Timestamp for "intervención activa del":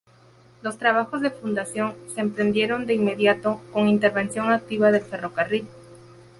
3.87-5.03